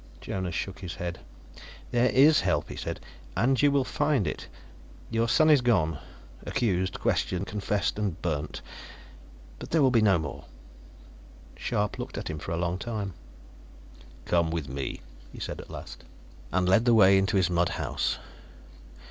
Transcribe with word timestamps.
Jonas 0.19 0.55
shook 0.55 0.79
his 0.79 0.95
head. 0.95 1.19
"There 1.91 2.09
is 2.09 2.41
help," 2.41 2.69
he 2.69 2.75
said, 2.75 2.99
"and 3.37 3.61
you 3.61 3.71
will 3.71 3.83
find 3.83 4.25
it. 4.25 4.47
Your 5.11 5.29
son 5.29 5.47
is 5.51 5.61
gone; 5.61 5.99
accused, 6.43 6.99
questioned, 6.99 7.45
confessed 7.45 7.99
and 7.99 8.19
burnt. 8.19 8.63
But 9.59 9.69
there 9.69 9.83
will 9.83 9.91
be 9.91 10.01
no 10.01 10.17
more." 10.17 10.45
Scharpe 11.55 11.99
looked 11.99 12.17
at 12.17 12.29
him 12.31 12.39
for 12.39 12.51
a 12.51 12.57
long 12.57 12.79
time. 12.79 13.13
"Come 14.25 14.49
with 14.49 14.67
me," 14.67 15.01
he 15.31 15.39
said 15.39 15.61
at 15.61 15.69
last, 15.69 16.03
and 16.51 16.67
led 16.67 16.85
the 16.85 16.95
way 16.95 17.15
into 17.19 17.37
his 17.37 17.51
mud 17.51 17.69
house. 17.69 18.17